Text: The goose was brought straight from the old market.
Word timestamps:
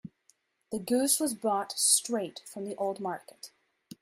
The 0.71 0.79
goose 0.79 1.19
was 1.19 1.35
brought 1.35 1.73
straight 1.73 2.41
from 2.51 2.65
the 2.65 2.75
old 2.77 2.99
market. 2.99 3.51